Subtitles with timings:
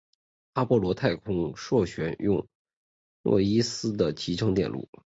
[0.53, 2.47] 阿波罗太空梭选用
[3.21, 4.89] 诺伊斯的集成电路。